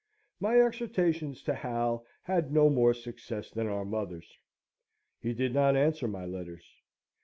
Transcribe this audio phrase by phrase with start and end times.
[0.39, 4.35] My exhortations to Hal had no more success than our mother's.
[5.19, 6.65] He did not answer my letters.